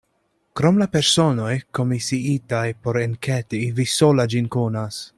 Krom 0.59 0.79
la 0.83 0.87
personoj, 0.95 1.51
komisiitaj 1.79 2.65
por 2.87 3.01
enketi, 3.05 3.63
vi 3.81 3.89
sola 3.97 4.31
ĝin 4.35 4.53
konas. 4.61 5.03